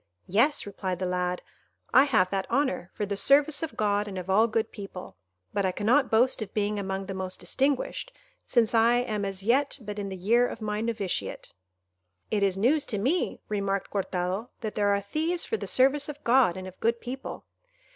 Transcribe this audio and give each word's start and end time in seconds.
"Yes," 0.25 0.65
replied 0.65 0.97
the 0.97 1.05
lad, 1.05 1.43
"I 1.93 2.05
have 2.05 2.31
that 2.31 2.49
honour, 2.49 2.89
for 2.91 3.05
the 3.05 3.15
service 3.15 3.61
of 3.61 3.77
God 3.77 4.07
and 4.07 4.17
of 4.17 4.31
all 4.31 4.47
good 4.47 4.71
people; 4.71 5.15
but 5.53 5.63
I 5.63 5.71
cannot 5.71 6.09
boast 6.09 6.41
of 6.41 6.55
being 6.55 6.79
among 6.79 7.05
the 7.05 7.13
most 7.13 7.39
distinguished, 7.39 8.11
since 8.43 8.73
I 8.73 8.95
am 8.95 9.25
as 9.25 9.43
yet 9.43 9.77
but 9.79 9.99
in 9.99 10.09
the 10.09 10.17
year 10.17 10.47
of 10.47 10.59
my 10.59 10.81
novitiate." 10.81 11.53
"It 12.31 12.41
is 12.41 12.57
news 12.57 12.83
to 12.85 12.97
me," 12.97 13.41
remarked 13.47 13.91
Cortado, 13.91 14.49
"that 14.61 14.73
there 14.73 14.91
are 14.91 15.01
thieves 15.01 15.45
for 15.45 15.57
the 15.57 15.67
service 15.67 16.09
of 16.09 16.23
God 16.23 16.57
and 16.57 16.67
of 16.67 16.79
good 16.79 16.99
people." 16.99 17.45